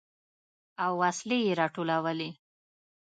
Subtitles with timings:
[0.83, 2.29] او وسلې يې راټولولې.